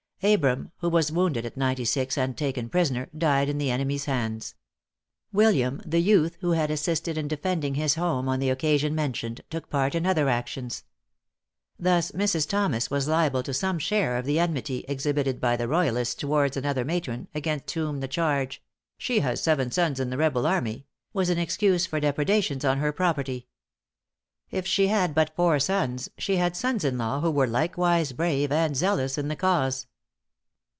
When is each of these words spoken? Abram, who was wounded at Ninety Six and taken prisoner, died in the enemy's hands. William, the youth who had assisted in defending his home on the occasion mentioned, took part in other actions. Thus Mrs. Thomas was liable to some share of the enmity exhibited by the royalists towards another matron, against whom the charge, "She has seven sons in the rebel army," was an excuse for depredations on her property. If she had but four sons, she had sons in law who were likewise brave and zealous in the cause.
Abram, 0.23 0.71
who 0.81 0.89
was 0.89 1.11
wounded 1.11 1.47
at 1.47 1.57
Ninety 1.57 1.83
Six 1.83 2.15
and 2.15 2.37
taken 2.37 2.69
prisoner, 2.69 3.09
died 3.17 3.49
in 3.49 3.57
the 3.57 3.71
enemy's 3.71 4.05
hands. 4.05 4.53
William, 5.33 5.81
the 5.83 5.97
youth 5.99 6.37
who 6.41 6.51
had 6.51 6.69
assisted 6.69 7.17
in 7.17 7.27
defending 7.27 7.73
his 7.73 7.95
home 7.95 8.29
on 8.29 8.37
the 8.39 8.51
occasion 8.51 8.93
mentioned, 8.93 9.41
took 9.49 9.67
part 9.71 9.95
in 9.95 10.05
other 10.05 10.29
actions. 10.29 10.83
Thus 11.79 12.11
Mrs. 12.11 12.47
Thomas 12.47 12.91
was 12.91 13.07
liable 13.07 13.41
to 13.41 13.51
some 13.51 13.79
share 13.79 14.15
of 14.15 14.25
the 14.27 14.37
enmity 14.37 14.85
exhibited 14.87 15.41
by 15.41 15.57
the 15.57 15.67
royalists 15.67 16.13
towards 16.13 16.55
another 16.55 16.85
matron, 16.85 17.27
against 17.33 17.71
whom 17.71 17.99
the 17.99 18.07
charge, 18.07 18.61
"She 18.99 19.21
has 19.21 19.41
seven 19.41 19.71
sons 19.71 19.99
in 19.99 20.11
the 20.11 20.17
rebel 20.17 20.45
army," 20.45 20.85
was 21.13 21.31
an 21.31 21.39
excuse 21.39 21.87
for 21.87 21.99
depredations 21.99 22.63
on 22.63 22.77
her 22.77 22.91
property. 22.91 23.47
If 24.51 24.67
she 24.67 24.85
had 24.85 25.15
but 25.15 25.35
four 25.35 25.57
sons, 25.59 26.09
she 26.19 26.35
had 26.35 26.55
sons 26.55 26.83
in 26.85 26.99
law 26.99 27.21
who 27.21 27.31
were 27.31 27.47
likewise 27.47 28.11
brave 28.11 28.51
and 28.51 28.77
zealous 28.77 29.17
in 29.17 29.27
the 29.27 29.35
cause. 29.35 29.87